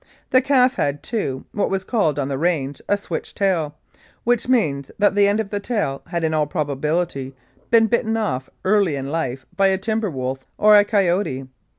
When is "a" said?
2.89-2.97, 9.67-9.77, 10.75-10.83